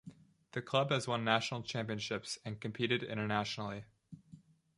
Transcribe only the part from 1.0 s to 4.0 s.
won national championships and competed internationally.